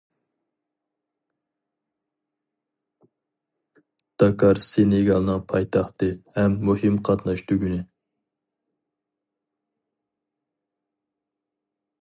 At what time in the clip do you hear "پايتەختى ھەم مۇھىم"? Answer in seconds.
5.53-6.97